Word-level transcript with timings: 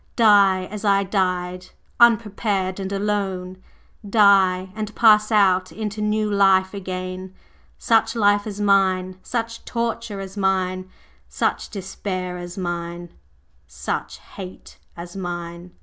die 0.15 0.65
as 0.71 0.83
I 0.83 1.03
died, 1.03 1.67
unprepared 1.99 2.79
and 2.79 2.91
alone! 2.91 3.61
Die, 4.09 4.71
and 4.75 4.95
pass 4.95 5.31
out 5.31 5.71
into 5.71 6.01
new 6.01 6.27
life 6.27 6.73
again 6.73 7.35
such 7.77 8.15
life 8.15 8.47
as 8.47 8.59
mine 8.59 9.19
such 9.21 9.63
torture 9.63 10.19
as 10.19 10.35
mine 10.35 10.89
such 11.29 11.69
despair 11.69 12.39
as 12.39 12.57
mine 12.57 13.13
such 13.67 14.17
hate 14.17 14.79
as 14.97 15.15
mine! 15.15 15.69